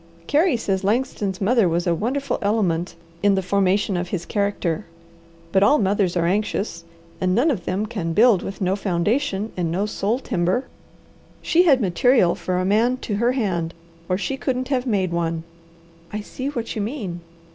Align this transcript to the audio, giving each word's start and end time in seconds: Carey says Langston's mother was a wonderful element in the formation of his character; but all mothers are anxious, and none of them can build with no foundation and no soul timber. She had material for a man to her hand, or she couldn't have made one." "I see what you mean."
Carey 0.25 0.57
says 0.57 0.83
Langston's 0.83 1.39
mother 1.39 1.69
was 1.69 1.85
a 1.85 1.93
wonderful 1.93 2.39
element 2.41 2.95
in 3.21 3.35
the 3.35 3.43
formation 3.43 3.95
of 3.95 4.07
his 4.07 4.25
character; 4.25 4.87
but 5.51 5.61
all 5.61 5.77
mothers 5.77 6.17
are 6.17 6.25
anxious, 6.25 6.83
and 7.21 7.35
none 7.35 7.51
of 7.51 7.65
them 7.65 7.85
can 7.85 8.11
build 8.11 8.41
with 8.41 8.61
no 8.61 8.75
foundation 8.75 9.51
and 9.55 9.69
no 9.71 9.85
soul 9.85 10.17
timber. 10.17 10.65
She 11.43 11.65
had 11.65 11.81
material 11.81 12.33
for 12.33 12.57
a 12.57 12.65
man 12.65 12.97
to 13.01 13.17
her 13.17 13.33
hand, 13.33 13.75
or 14.09 14.17
she 14.17 14.37
couldn't 14.37 14.69
have 14.69 14.87
made 14.87 15.11
one." 15.13 15.43
"I 16.11 16.21
see 16.21 16.47
what 16.47 16.75
you 16.75 16.81
mean." 16.81 17.21